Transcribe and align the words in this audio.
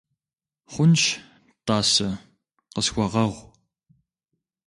Хъунщ, 0.73 1.01
тӀасэ, 1.65 2.09
къысхуэгъэгъу. 2.73 3.43